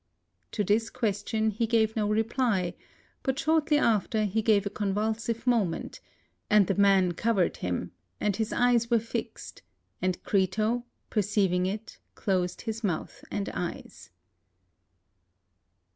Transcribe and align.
To 0.53 0.63
this 0.63 0.89
question 0.89 1.51
he 1.51 1.67
gave 1.67 1.95
no 1.95 2.07
reply; 2.09 2.73
but 3.21 3.37
shortly 3.37 3.77
after 3.77 4.23
he 4.25 4.41
gave 4.41 4.65
a 4.65 4.71
convulsive 4.71 5.45
movement, 5.45 5.99
and 6.49 6.65
the 6.65 6.73
man 6.73 7.11
covered 7.11 7.57
him, 7.57 7.91
and 8.19 8.35
his 8.35 8.51
eyes 8.51 8.89
were 8.89 8.97
fixed; 8.97 9.61
and 10.01 10.19
Crito, 10.23 10.85
perceiving 11.11 11.67
it, 11.67 11.99
closed 12.15 12.61
his 12.61 12.83
mouth 12.83 13.23
and 13.29 13.49
eyes. 13.49 14.09